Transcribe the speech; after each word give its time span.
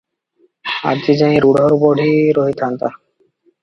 ଆଜିଯାଏ 0.93 1.37
ରୂଢ଼ 1.45 1.79
ବଢ଼ି 1.87 2.11
ରହିଥାନ୍ତା 2.43 2.95